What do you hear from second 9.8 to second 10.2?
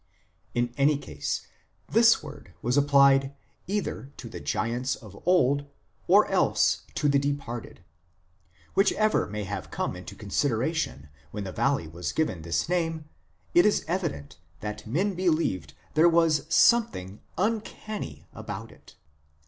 into